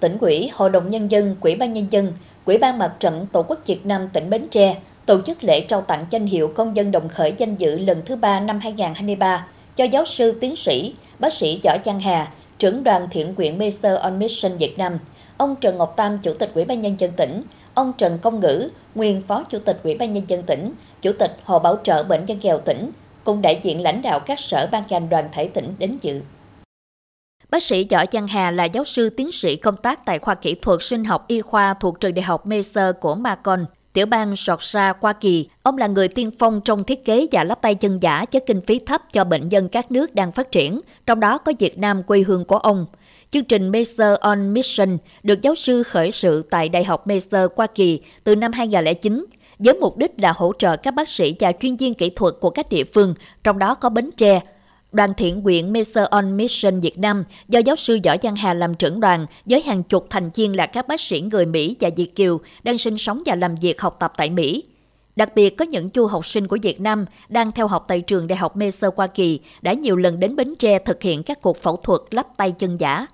tỉnh 0.00 0.18
ủy, 0.20 0.50
Hội 0.52 0.70
đồng 0.70 0.88
Nhân 0.88 1.10
dân, 1.10 1.36
Quỹ 1.40 1.54
ban 1.54 1.72
Nhân 1.72 1.86
dân, 1.90 2.12
Quỹ 2.44 2.58
ban 2.58 2.78
Mặt 2.78 2.92
trận 3.00 3.26
Tổ 3.32 3.42
quốc 3.42 3.66
Việt 3.66 3.86
Nam 3.86 4.08
tỉnh 4.12 4.30
Bến 4.30 4.48
Tre 4.50 4.76
tổ 5.06 5.20
chức 5.20 5.44
lễ 5.44 5.60
trao 5.60 5.80
tặng 5.80 6.06
danh 6.10 6.26
hiệu 6.26 6.52
công 6.54 6.76
dân 6.76 6.90
đồng 6.90 7.08
khởi 7.08 7.34
danh 7.38 7.54
dự 7.54 7.78
lần 7.78 8.02
thứ 8.06 8.16
ba 8.16 8.40
năm 8.40 8.60
2023 8.60 9.46
cho 9.76 9.84
giáo 9.84 10.04
sư 10.04 10.38
tiến 10.40 10.56
sĩ, 10.56 10.94
bác 11.18 11.32
sĩ 11.32 11.60
Võ 11.64 11.76
Giang 11.84 12.00
Hà, 12.00 12.32
trưởng 12.58 12.84
đoàn 12.84 13.08
thiện 13.10 13.34
nguyện 13.36 13.58
Master 13.58 13.98
on 13.98 14.18
Mission 14.18 14.56
Việt 14.56 14.78
Nam, 14.78 14.98
ông 15.36 15.56
Trần 15.60 15.78
Ngọc 15.78 15.94
Tam, 15.96 16.18
Chủ 16.18 16.32
tịch 16.32 16.50
Ủy 16.54 16.64
ban 16.64 16.80
Nhân 16.80 16.96
dân 16.98 17.12
tỉnh, 17.16 17.42
ông 17.74 17.92
Trần 17.98 18.18
Công 18.18 18.40
Ngữ, 18.40 18.68
nguyên 18.94 19.22
Phó 19.22 19.42
Chủ 19.42 19.58
tịch 19.58 19.80
Ủy 19.84 19.94
ban 19.94 20.12
Nhân 20.12 20.24
dân 20.28 20.42
tỉnh, 20.42 20.72
Chủ 21.00 21.12
tịch 21.18 21.36
Hội 21.44 21.60
Bảo 21.60 21.76
trợ 21.82 22.02
Bệnh 22.02 22.24
nhân 22.24 22.38
nghèo 22.42 22.58
tỉnh, 22.58 22.90
cùng 23.24 23.42
đại 23.42 23.60
diện 23.62 23.82
lãnh 23.82 24.02
đạo 24.02 24.20
các 24.20 24.40
sở 24.40 24.68
ban 24.72 24.82
ngành 24.88 25.08
đoàn 25.08 25.24
thể 25.32 25.48
tỉnh 25.48 25.74
đến 25.78 25.98
dự. 26.02 26.20
Bác 27.50 27.62
sĩ 27.62 27.86
Võ 27.90 28.04
Giang 28.12 28.26
Hà 28.26 28.50
là 28.50 28.64
giáo 28.64 28.84
sư 28.84 29.10
tiến 29.10 29.32
sĩ 29.32 29.56
công 29.56 29.76
tác 29.76 30.04
tại 30.04 30.18
khoa 30.18 30.34
kỹ 30.34 30.54
thuật 30.54 30.82
sinh 30.82 31.04
học 31.04 31.24
y 31.28 31.40
khoa 31.40 31.74
thuộc 31.74 32.00
trường 32.00 32.14
đại 32.14 32.22
học 32.22 32.46
Mercer 32.46 32.94
của 33.00 33.14
Macon. 33.14 33.64
Tiểu 33.92 34.06
bang 34.06 34.34
Georgia, 34.46 34.92
Hoa 35.00 35.12
Kỳ, 35.12 35.48
ông 35.62 35.78
là 35.78 35.86
người 35.86 36.08
tiên 36.08 36.30
phong 36.38 36.60
trong 36.64 36.84
thiết 36.84 37.04
kế 37.04 37.26
và 37.32 37.44
lắp 37.44 37.62
tay 37.62 37.74
chân 37.74 37.98
giả 38.02 38.24
với 38.32 38.40
kinh 38.46 38.60
phí 38.60 38.78
thấp 38.78 39.02
cho 39.12 39.24
bệnh 39.24 39.48
nhân 39.48 39.68
các 39.68 39.92
nước 39.92 40.14
đang 40.14 40.32
phát 40.32 40.52
triển, 40.52 40.80
trong 41.06 41.20
đó 41.20 41.38
có 41.38 41.52
Việt 41.58 41.78
Nam 41.78 42.02
quê 42.02 42.20
hương 42.20 42.44
của 42.44 42.56
ông. 42.56 42.86
Chương 43.30 43.44
trình 43.44 43.68
Master 43.68 44.18
on 44.20 44.54
Mission 44.54 44.98
được 45.22 45.42
giáo 45.42 45.54
sư 45.54 45.82
khởi 45.82 46.10
sự 46.10 46.42
tại 46.50 46.68
Đại 46.68 46.84
học 46.84 47.06
Master 47.06 47.50
Hoa 47.56 47.66
Kỳ 47.66 48.00
từ 48.24 48.36
năm 48.36 48.52
2009 48.52 49.26
với 49.58 49.74
mục 49.74 49.96
đích 49.96 50.12
là 50.16 50.32
hỗ 50.32 50.52
trợ 50.58 50.76
các 50.76 50.94
bác 50.94 51.08
sĩ 51.08 51.34
và 51.40 51.52
chuyên 51.60 51.76
viên 51.76 51.94
kỹ 51.94 52.10
thuật 52.10 52.34
của 52.40 52.50
các 52.50 52.68
địa 52.68 52.84
phương, 52.84 53.14
trong 53.44 53.58
đó 53.58 53.74
có 53.74 53.88
Bến 53.88 54.10
Tre, 54.16 54.40
Đoàn 54.92 55.14
thiện 55.16 55.42
nguyện 55.42 55.72
Master 55.72 56.04
on 56.10 56.36
Mission 56.36 56.80
Việt 56.80 56.98
Nam 56.98 57.24
do 57.48 57.58
giáo 57.58 57.76
sư 57.76 57.98
Võ 58.04 58.16
Văn 58.22 58.36
Hà 58.36 58.54
làm 58.54 58.74
trưởng 58.74 59.00
đoàn 59.00 59.26
với 59.44 59.62
hàng 59.62 59.82
chục 59.82 60.06
thành 60.10 60.30
viên 60.34 60.56
là 60.56 60.66
các 60.66 60.88
bác 60.88 61.00
sĩ 61.00 61.20
người 61.20 61.46
Mỹ 61.46 61.76
và 61.80 61.90
Việt 61.96 62.16
Kiều 62.16 62.40
đang 62.62 62.78
sinh 62.78 62.98
sống 62.98 63.22
và 63.26 63.34
làm 63.34 63.54
việc 63.54 63.80
học 63.80 63.96
tập 64.00 64.12
tại 64.16 64.30
Mỹ. 64.30 64.64
Đặc 65.16 65.34
biệt, 65.34 65.50
có 65.50 65.64
những 65.64 65.90
du 65.94 66.06
học 66.06 66.26
sinh 66.26 66.46
của 66.46 66.58
Việt 66.62 66.80
Nam 66.80 67.04
đang 67.28 67.52
theo 67.52 67.66
học 67.66 67.84
tại 67.88 68.00
trường 68.00 68.26
Đại 68.26 68.36
học 68.36 68.56
Master 68.56 68.90
Hoa 68.96 69.06
Kỳ 69.06 69.40
đã 69.62 69.72
nhiều 69.72 69.96
lần 69.96 70.20
đến 70.20 70.36
Bến 70.36 70.54
Tre 70.58 70.78
thực 70.78 71.02
hiện 71.02 71.22
các 71.22 71.40
cuộc 71.40 71.56
phẫu 71.56 71.76
thuật 71.76 72.00
lắp 72.10 72.26
tay 72.36 72.52
chân 72.52 72.76
giả. 72.76 73.06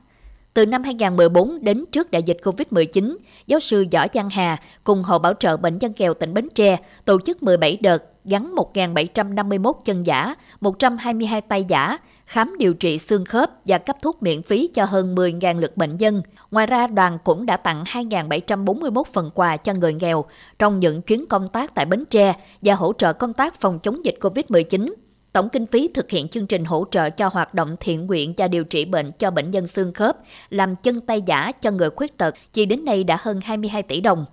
Từ 0.57 0.67
năm 0.67 0.83
2014 0.83 1.65
đến 1.65 1.85
trước 1.93 2.11
đại 2.11 2.23
dịch 2.23 2.37
COVID-19, 2.43 3.17
giáo 3.47 3.61
sư 3.61 3.87
Võ 3.93 4.07
Giang 4.15 4.31
Hà 4.31 4.57
cùng 4.85 5.03
Hội 5.03 5.19
Bảo 5.19 5.35
trợ 5.35 5.57
Bệnh 5.57 5.79
nhân 5.79 5.93
nghèo 5.97 6.15
tỉnh 6.15 6.35
Bến 6.35 6.49
Tre 6.55 6.77
tổ 7.05 7.21
chức 7.21 7.43
17 7.43 7.79
đợt 7.83 8.05
gắn 8.25 8.55
1.751 8.55 9.73
chân 9.84 10.07
giả, 10.07 10.34
122 10.61 11.41
tay 11.41 11.65
giả, 11.65 11.99
khám 12.27 12.55
điều 12.59 12.75
trị 12.75 12.99
xương 12.99 13.25
khớp 13.25 13.51
và 13.67 13.79
cấp 13.79 13.97
thuốc 14.03 14.23
miễn 14.23 14.43
phí 14.43 14.69
cho 14.75 14.84
hơn 14.84 15.15
10.000 15.15 15.61
lượt 15.61 15.77
bệnh 15.77 15.97
nhân. 15.97 16.23
Ngoài 16.51 16.67
ra, 16.67 16.87
đoàn 16.87 17.19
cũng 17.25 17.47
đã 17.47 17.57
tặng 17.57 17.84
2.741 17.84 19.03
phần 19.12 19.31
quà 19.34 19.57
cho 19.57 19.73
người 19.81 19.95
nghèo 19.95 20.25
trong 20.59 20.81
những 20.81 21.03
chuyến 21.03 21.27
công 21.27 21.49
tác 21.49 21.75
tại 21.75 21.84
Bến 21.87 22.05
Tre 22.11 22.34
và 22.62 22.75
hỗ 22.75 22.93
trợ 22.93 23.12
công 23.12 23.33
tác 23.33 23.61
phòng 23.61 23.79
chống 23.79 24.05
dịch 24.05 24.17
COVID-19. 24.21 24.93
Tổng 25.37 25.48
kinh 25.48 25.67
phí 25.67 25.89
thực 25.95 26.11
hiện 26.11 26.29
chương 26.29 26.47
trình 26.47 26.65
hỗ 26.65 26.84
trợ 26.91 27.11
cho 27.11 27.29
hoạt 27.29 27.55
động 27.55 27.77
thiện 27.81 28.06
nguyện 28.06 28.34
và 28.37 28.48
điều 28.48 28.65
trị 28.65 28.84
bệnh 28.84 29.11
cho 29.19 29.31
bệnh 29.31 29.51
nhân 29.51 29.67
xương 29.67 29.93
khớp, 29.93 30.17
làm 30.51 30.75
chân 30.83 31.01
tay 31.01 31.23
giả 31.23 31.53
cho 31.61 31.70
người 31.70 31.91
khuyết 31.91 32.19
tật, 32.19 32.34
chỉ 32.53 32.67
đến 32.67 32.84
nay 32.84 33.05
đã 33.05 33.19
hơn 33.20 33.41
22 33.45 33.83
tỷ 33.83 34.01
đồng. 34.01 34.25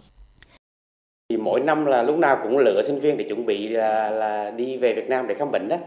Thì 1.29 1.37
mỗi 1.37 1.59
năm 1.59 1.85
là 1.85 2.03
lúc 2.03 2.17
nào 2.17 2.37
cũng 2.43 2.57
lựa 2.57 2.81
sinh 2.81 2.99
viên 2.99 3.17
để 3.17 3.25
chuẩn 3.29 3.45
bị 3.45 3.67
là, 3.67 4.09
là 4.09 4.51
đi 4.51 4.77
về 4.77 4.93
Việt 4.93 5.09
Nam 5.09 5.27
để 5.27 5.35
khám 5.35 5.51
bệnh 5.51 5.67
đó. 5.67 5.77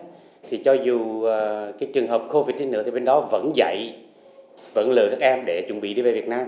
Thì 0.49 0.57
cho 0.65 0.73
dù 0.73 0.99
uh, 0.99 1.75
cái 1.81 1.89
trường 1.95 2.09
hợp 2.09 2.23
Covid 2.31 2.57
đi 2.57 2.65
nữa 2.65 2.83
thì 2.85 2.91
bên 2.91 3.05
đó 3.05 3.29
vẫn 3.31 3.53
dạy, 3.55 3.97
vẫn 4.75 4.91
lựa 4.91 5.09
các 5.11 5.21
em 5.21 5.43
để 5.47 5.65
chuẩn 5.69 5.81
bị 5.81 5.95
đi 5.95 6.03
về 6.03 6.13
Việt 6.13 6.29
Nam. 6.29 6.47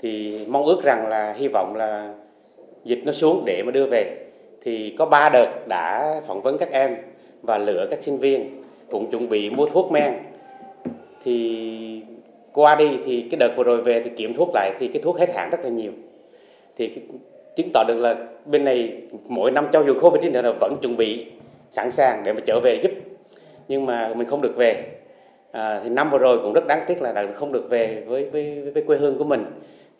Thì 0.00 0.40
mong 0.48 0.64
ước 0.64 0.82
rằng 0.84 1.08
là 1.08 1.32
hy 1.32 1.48
vọng 1.48 1.76
là 1.76 2.14
dịch 2.84 3.00
nó 3.04 3.12
xuống 3.12 3.42
để 3.46 3.62
mà 3.66 3.72
đưa 3.72 3.86
về. 3.86 4.26
Thì 4.62 4.94
có 4.98 5.06
ba 5.06 5.28
đợt 5.32 5.68
đã 5.68 6.14
phỏng 6.26 6.42
vấn 6.42 6.58
các 6.58 6.70
em 6.70 6.96
và 7.46 7.58
lựa 7.58 7.86
các 7.90 8.02
sinh 8.02 8.18
viên 8.18 8.62
cũng 8.90 9.10
chuẩn 9.10 9.28
bị 9.28 9.50
mua 9.50 9.66
thuốc 9.66 9.92
men. 9.92 10.14
Thì 11.24 12.00
qua 12.52 12.74
đi 12.74 12.88
thì 13.04 13.26
cái 13.30 13.38
đợt 13.38 13.50
vừa 13.56 13.64
rồi 13.64 13.82
về 13.82 14.02
thì 14.02 14.10
kiểm 14.16 14.34
thuốc 14.34 14.50
lại 14.54 14.72
thì 14.78 14.88
cái 14.88 15.02
thuốc 15.02 15.18
hết 15.18 15.34
hạn 15.34 15.50
rất 15.50 15.60
là 15.62 15.68
nhiều. 15.68 15.92
Thì 16.76 16.90
chứng 17.56 17.70
tỏ 17.74 17.84
được 17.88 17.96
là 17.96 18.16
bên 18.46 18.64
này 18.64 18.92
mỗi 19.28 19.50
năm 19.50 19.66
cho 19.72 19.84
dù 19.86 19.94
covid 20.00 20.32
nữa 20.32 20.42
là 20.42 20.52
vẫn 20.60 20.76
chuẩn 20.82 20.96
bị 20.96 21.26
sẵn 21.70 21.90
sàng 21.90 22.22
để 22.24 22.32
mà 22.32 22.40
trở 22.46 22.60
về 22.60 22.80
giúp. 22.82 22.90
Nhưng 23.68 23.86
mà 23.86 24.14
mình 24.16 24.28
không 24.28 24.42
được 24.42 24.56
về. 24.56 24.84
À, 25.52 25.80
thì 25.84 25.90
năm 25.90 26.10
vừa 26.10 26.18
rồi 26.18 26.38
cũng 26.42 26.52
rất 26.52 26.66
đáng 26.66 26.84
tiếc 26.88 27.02
là 27.02 27.26
không 27.34 27.52
được 27.52 27.70
về 27.70 28.02
với 28.06 28.30
với 28.30 28.70
với 28.74 28.82
quê 28.82 28.96
hương 28.96 29.18
của 29.18 29.24
mình. 29.24 29.44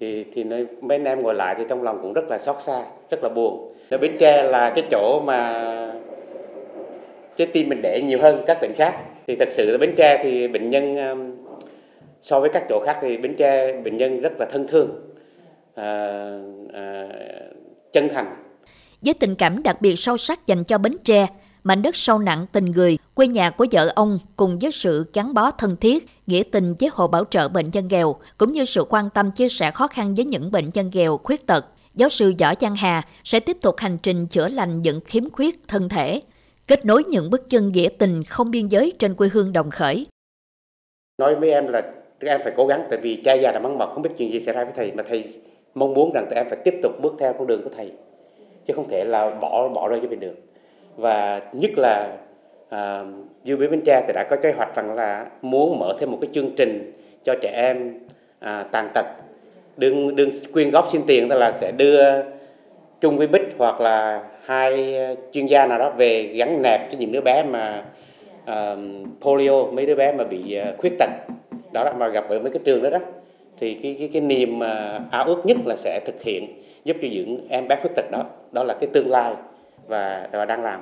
Thì 0.00 0.24
thì 0.34 0.44
mấy 0.80 0.98
anh 0.98 1.04
em 1.04 1.22
ngồi 1.22 1.34
lại 1.34 1.54
thì 1.58 1.64
trong 1.68 1.82
lòng 1.82 1.98
cũng 2.02 2.12
rất 2.12 2.24
là 2.28 2.38
xót 2.38 2.56
xa 2.60 2.84
rất 3.10 3.22
là 3.22 3.28
buồn. 3.28 3.72
Ở 3.90 3.98
bến 3.98 4.16
tre 4.18 4.42
là 4.42 4.70
cái 4.70 4.84
chỗ 4.90 5.20
mà 5.24 5.62
trái 7.36 7.46
tim 7.52 7.68
mình 7.68 7.82
đẻ 7.82 8.00
nhiều 8.04 8.18
hơn 8.22 8.44
các 8.46 8.58
tỉnh 8.60 8.72
khác. 8.76 8.94
Thì 9.26 9.36
thật 9.40 9.48
sự 9.50 9.70
là 9.70 9.78
bến 9.78 9.94
tre 9.96 10.20
thì 10.22 10.48
bệnh 10.48 10.70
nhân 10.70 10.96
um, 10.96 11.36
so 12.22 12.40
với 12.40 12.50
các 12.52 12.62
chỗ 12.68 12.82
khác 12.86 12.98
thì 13.02 13.16
bến 13.16 13.34
tre 13.38 13.80
bệnh 13.80 13.96
nhân 13.96 14.20
rất 14.20 14.32
là 14.38 14.46
thân 14.52 14.66
thương 14.68 14.90
à, 15.74 16.20
à, 16.72 17.08
chân 17.92 18.08
thành. 18.14 18.34
Với 19.02 19.14
tình 19.14 19.34
cảm 19.34 19.62
đặc 19.62 19.80
biệt 19.80 19.96
sâu 19.96 20.16
sắc 20.16 20.46
dành 20.46 20.64
cho 20.64 20.78
bến 20.78 20.92
tre 21.04 21.26
mảnh 21.64 21.82
đất 21.82 21.96
sâu 21.96 22.18
nặng 22.18 22.46
tình 22.52 22.64
người 22.64 22.98
quê 23.14 23.26
nhà 23.26 23.50
của 23.50 23.66
vợ 23.72 23.92
ông 23.94 24.18
cùng 24.36 24.58
với 24.58 24.72
sự 24.72 25.06
gắn 25.14 25.34
bó 25.34 25.50
thân 25.50 25.76
thiết 25.76 26.06
nghĩa 26.26 26.42
tình 26.52 26.74
với 26.80 26.90
hộ 26.92 27.08
bảo 27.08 27.24
trợ 27.30 27.48
bệnh 27.48 27.66
nhân 27.72 27.88
nghèo 27.88 28.16
cũng 28.38 28.52
như 28.52 28.64
sự 28.64 28.84
quan 28.88 29.10
tâm 29.10 29.30
chia 29.30 29.48
sẻ 29.48 29.70
khó 29.70 29.86
khăn 29.86 30.14
với 30.14 30.24
những 30.24 30.50
bệnh 30.50 30.70
nhân 30.74 30.90
nghèo 30.94 31.16
khuyết 31.16 31.46
tật 31.46 31.66
giáo 31.94 32.08
sư 32.08 32.34
võ 32.38 32.52
Giang 32.60 32.74
hà 32.74 33.02
sẽ 33.24 33.40
tiếp 33.40 33.56
tục 33.62 33.74
hành 33.78 33.98
trình 34.02 34.26
chữa 34.26 34.48
lành 34.48 34.82
những 34.82 35.00
khiếm 35.00 35.30
khuyết 35.30 35.60
thân 35.68 35.88
thể 35.88 36.20
kết 36.66 36.86
nối 36.86 37.04
những 37.04 37.30
bước 37.30 37.48
chân 37.48 37.72
nghĩa 37.72 37.88
tình 37.98 38.22
không 38.28 38.50
biên 38.50 38.68
giới 38.68 38.92
trên 38.98 39.14
quê 39.14 39.28
hương 39.32 39.52
đồng 39.52 39.70
khởi. 39.70 40.06
Nói 41.18 41.34
với 41.34 41.52
em 41.52 41.66
là 41.66 41.82
tụi 42.20 42.30
em 42.30 42.40
phải 42.44 42.52
cố 42.56 42.66
gắng 42.66 42.86
tại 42.90 42.98
vì 42.98 43.16
cha 43.24 43.34
già 43.34 43.52
đã 43.52 43.58
mắng 43.58 43.78
mọc 43.78 43.94
không 43.94 44.02
biết 44.02 44.10
chuyện 44.18 44.32
gì 44.32 44.40
xảy 44.40 44.54
ra 44.54 44.64
với 44.64 44.72
thầy 44.76 44.92
mà 44.92 45.02
thầy 45.02 45.24
mong 45.74 45.94
muốn 45.94 46.12
rằng 46.14 46.26
tụi 46.30 46.36
em 46.36 46.46
phải 46.48 46.58
tiếp 46.64 46.74
tục 46.82 46.92
bước 47.02 47.14
theo 47.18 47.32
con 47.32 47.46
đường 47.46 47.62
của 47.62 47.70
thầy 47.76 47.92
chứ 48.66 48.74
không 48.74 48.88
thể 48.88 49.04
là 49.04 49.30
bỏ 49.30 49.68
bỏ 49.68 49.88
rơi 49.88 50.00
cho 50.02 50.08
mình 50.08 50.20
được 50.20 50.34
và 50.96 51.42
nhất 51.52 51.70
là 51.76 52.16
à, 52.68 53.04
du 53.44 53.56
bến 53.56 53.80
Tre 53.84 54.04
thì 54.06 54.12
đã 54.12 54.26
có 54.30 54.36
kế 54.36 54.52
hoạch 54.52 54.76
rằng 54.76 54.94
là 54.94 55.26
muốn 55.42 55.78
mở 55.78 55.96
thêm 55.98 56.10
một 56.10 56.18
cái 56.20 56.30
chương 56.32 56.50
trình 56.56 56.92
cho 57.24 57.34
trẻ 57.42 57.50
em 57.54 58.00
à, 58.38 58.62
tàn 58.72 58.90
tật 58.94 59.06
đương 59.76 60.16
đương 60.16 60.30
quyên 60.52 60.70
góp 60.70 60.88
xin 60.92 61.02
tiền 61.06 61.28
tức 61.28 61.38
là 61.38 61.52
sẽ 61.52 61.72
đưa 61.72 62.02
Trung 63.00 63.16
với 63.16 63.26
Bích 63.26 63.54
hoặc 63.58 63.80
là 63.80 64.22
hai 64.44 64.98
chuyên 65.32 65.46
gia 65.46 65.66
nào 65.66 65.78
đó 65.78 65.90
về 65.90 66.22
gắn 66.22 66.62
nẹp 66.62 66.80
cho 66.90 66.98
những 66.98 67.12
đứa 67.12 67.20
bé 67.20 67.44
mà 67.50 67.84
uh, 68.42 68.78
polio 69.20 69.64
mấy 69.64 69.86
đứa 69.86 69.94
bé 69.94 70.12
mà 70.12 70.24
bị 70.24 70.58
uh, 70.60 70.78
khuyết 70.78 70.92
tật. 70.98 71.10
Đó 71.72 71.84
là 71.84 71.92
mà 71.92 72.08
gặp 72.08 72.28
ở 72.28 72.38
mấy 72.38 72.52
cái 72.52 72.60
trường 72.64 72.82
đó 72.82 72.90
đó 72.90 72.98
thì 73.58 73.74
cái 73.82 73.96
cái 73.98 74.08
cái 74.12 74.22
niềm 74.22 74.58
uh, 74.58 74.64
ao 75.10 75.24
ước 75.24 75.46
nhất 75.46 75.56
là 75.66 75.76
sẽ 75.76 76.00
thực 76.06 76.22
hiện 76.22 76.62
giúp 76.84 76.96
cho 77.02 77.08
những 77.10 77.46
em 77.48 77.68
bé 77.68 77.76
khuyết 77.76 77.90
tật 77.96 78.10
đó. 78.10 78.22
Đó 78.52 78.64
là 78.64 78.74
cái 78.74 78.88
tương 78.92 79.10
lai 79.10 79.32
và 79.86 80.28
và 80.32 80.44
đang 80.44 80.62
làm. 80.62 80.80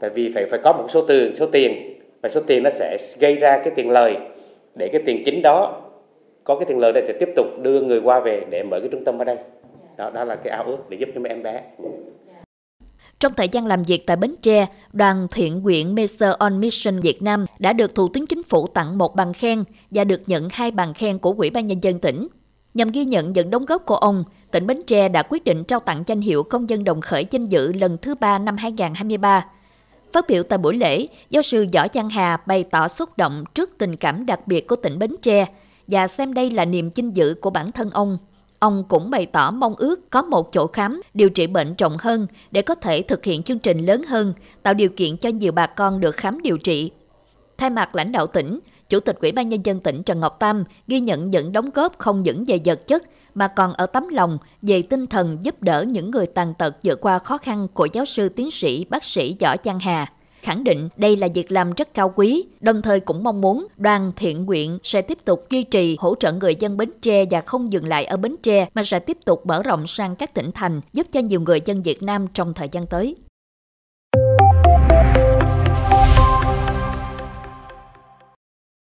Tại 0.00 0.10
vì 0.10 0.32
phải 0.34 0.46
phải 0.46 0.60
có 0.62 0.72
một 0.72 0.86
số 0.88 1.02
tiền 1.02 1.36
số 1.36 1.46
tiền 1.46 1.98
và 2.22 2.28
số 2.28 2.40
tiền 2.46 2.62
nó 2.62 2.70
sẽ 2.70 2.96
gây 3.20 3.34
ra 3.34 3.58
cái 3.58 3.72
tiền 3.76 3.90
lời. 3.90 4.16
Để 4.74 4.88
cái 4.92 5.02
tiền 5.06 5.22
chính 5.24 5.42
đó 5.42 5.80
có 6.44 6.56
cái 6.56 6.66
tiền 6.68 6.78
lời 6.78 6.92
để 6.92 7.12
tiếp 7.20 7.28
tục 7.36 7.46
đưa 7.62 7.80
người 7.80 8.00
qua 8.00 8.20
về 8.20 8.40
để 8.50 8.62
mở 8.62 8.80
cái 8.80 8.88
trung 8.92 9.04
tâm 9.04 9.18
ở 9.18 9.24
đây 9.24 9.36
đó 9.96 10.10
đó 10.10 10.24
là 10.24 10.36
cái 10.36 10.52
ao 10.52 10.64
ước 10.64 10.78
để 10.88 10.96
giúp 11.00 11.08
cho 11.14 11.20
mấy 11.20 11.28
em 11.30 11.42
bé 11.42 11.62
trong 13.24 13.34
thời 13.36 13.48
gian 13.48 13.66
làm 13.66 13.82
việc 13.82 14.06
tại 14.06 14.16
Bến 14.16 14.34
Tre, 14.42 14.66
đoàn 14.92 15.26
thiện 15.30 15.62
nguyện 15.62 15.94
Master 15.94 16.34
on 16.38 16.60
Mission 16.60 17.00
Việt 17.00 17.22
Nam 17.22 17.46
đã 17.58 17.72
được 17.72 17.94
Thủ 17.94 18.08
tướng 18.08 18.26
Chính 18.26 18.42
phủ 18.42 18.66
tặng 18.66 18.98
một 18.98 19.16
bằng 19.16 19.32
khen 19.32 19.64
và 19.90 20.04
được 20.04 20.22
nhận 20.26 20.48
hai 20.52 20.70
bằng 20.70 20.94
khen 20.94 21.18
của 21.18 21.34
Ủy 21.38 21.50
ban 21.50 21.66
Nhân 21.66 21.82
dân 21.82 21.98
tỉnh. 21.98 22.28
Nhằm 22.74 22.88
ghi 22.88 23.04
nhận 23.04 23.32
những 23.32 23.50
đóng 23.50 23.64
góp 23.64 23.86
của 23.86 23.94
ông, 23.94 24.24
tỉnh 24.50 24.66
Bến 24.66 24.80
Tre 24.86 25.08
đã 25.08 25.22
quyết 25.22 25.44
định 25.44 25.64
trao 25.64 25.80
tặng 25.80 26.02
danh 26.06 26.20
hiệu 26.20 26.42
công 26.42 26.68
dân 26.68 26.84
đồng 26.84 27.00
khởi 27.00 27.26
danh 27.30 27.46
dự 27.46 27.72
lần 27.72 27.96
thứ 27.98 28.14
ba 28.14 28.38
năm 28.38 28.56
2023. 28.56 29.46
Phát 30.12 30.24
biểu 30.28 30.42
tại 30.42 30.58
buổi 30.58 30.76
lễ, 30.76 31.06
giáo 31.30 31.42
sư 31.42 31.66
Võ 31.72 31.86
Giang 31.94 32.08
Hà 32.08 32.36
bày 32.46 32.64
tỏ 32.64 32.88
xúc 32.88 33.16
động 33.16 33.44
trước 33.54 33.70
tình 33.78 33.96
cảm 33.96 34.26
đặc 34.26 34.46
biệt 34.46 34.68
của 34.68 34.76
tỉnh 34.76 34.98
Bến 34.98 35.10
Tre 35.22 35.46
và 35.86 36.06
xem 36.06 36.34
đây 36.34 36.50
là 36.50 36.64
niềm 36.64 36.90
vinh 36.94 37.16
dự 37.16 37.34
của 37.40 37.50
bản 37.50 37.72
thân 37.72 37.90
ông 37.90 38.18
Ông 38.64 38.84
cũng 38.88 39.10
bày 39.10 39.26
tỏ 39.26 39.50
mong 39.50 39.74
ước 39.74 40.10
có 40.10 40.22
một 40.22 40.52
chỗ 40.52 40.66
khám, 40.66 41.02
điều 41.14 41.30
trị 41.30 41.46
bệnh 41.46 41.74
rộng 41.78 41.96
hơn 41.98 42.26
để 42.50 42.62
có 42.62 42.74
thể 42.74 43.02
thực 43.02 43.24
hiện 43.24 43.42
chương 43.42 43.58
trình 43.58 43.78
lớn 43.78 44.02
hơn, 44.02 44.34
tạo 44.62 44.74
điều 44.74 44.88
kiện 44.88 45.16
cho 45.16 45.28
nhiều 45.28 45.52
bà 45.52 45.66
con 45.66 46.00
được 46.00 46.16
khám 46.16 46.42
điều 46.42 46.58
trị. 46.58 46.90
Thay 47.58 47.70
mặt 47.70 47.96
lãnh 47.96 48.12
đạo 48.12 48.26
tỉnh, 48.26 48.58
Chủ 48.88 49.00
tịch 49.00 49.16
Ủy 49.20 49.32
ban 49.32 49.48
Nhân 49.48 49.60
dân 49.64 49.80
tỉnh 49.80 50.02
Trần 50.02 50.20
Ngọc 50.20 50.36
Tam 50.38 50.64
ghi 50.86 51.00
nhận 51.00 51.30
những 51.30 51.52
đóng 51.52 51.70
góp 51.74 51.98
không 51.98 52.20
những 52.20 52.44
về 52.46 52.58
vật 52.64 52.86
chất 52.86 53.02
mà 53.34 53.48
còn 53.48 53.72
ở 53.72 53.86
tấm 53.86 54.08
lòng 54.08 54.38
về 54.62 54.82
tinh 54.82 55.06
thần 55.06 55.38
giúp 55.40 55.62
đỡ 55.62 55.84
những 55.88 56.10
người 56.10 56.26
tàn 56.26 56.54
tật 56.58 56.76
vượt 56.84 57.00
qua 57.00 57.18
khó 57.18 57.38
khăn 57.38 57.68
của 57.74 57.88
giáo 57.92 58.04
sư 58.04 58.28
tiến 58.28 58.50
sĩ 58.50 58.84
bác 58.84 59.04
sĩ 59.04 59.36
Võ 59.40 59.56
Trang 59.56 59.78
Hà 59.78 60.12
khẳng 60.44 60.64
định 60.64 60.88
đây 60.96 61.16
là 61.16 61.28
việc 61.34 61.52
làm 61.52 61.72
rất 61.72 61.94
cao 61.94 62.12
quý, 62.16 62.44
đồng 62.60 62.82
thời 62.82 63.00
cũng 63.00 63.24
mong 63.24 63.40
muốn 63.40 63.66
đoàn 63.76 64.12
thiện 64.16 64.44
nguyện 64.44 64.78
sẽ 64.82 65.02
tiếp 65.02 65.18
tục 65.24 65.46
duy 65.50 65.62
trì 65.62 65.96
hỗ 66.00 66.14
trợ 66.14 66.32
người 66.32 66.56
dân 66.58 66.76
Bến 66.76 66.90
Tre 67.02 67.24
và 67.30 67.40
không 67.40 67.72
dừng 67.72 67.86
lại 67.86 68.04
ở 68.04 68.16
Bến 68.16 68.36
Tre 68.42 68.68
mà 68.74 68.82
sẽ 68.82 68.98
tiếp 68.98 69.18
tục 69.24 69.46
mở 69.46 69.62
rộng 69.62 69.86
sang 69.86 70.16
các 70.16 70.34
tỉnh 70.34 70.50
thành, 70.54 70.80
giúp 70.92 71.06
cho 71.12 71.20
nhiều 71.20 71.40
người 71.40 71.60
dân 71.64 71.82
Việt 71.82 72.02
Nam 72.02 72.26
trong 72.34 72.54
thời 72.54 72.68
gian 72.72 72.86
tới. 72.86 73.16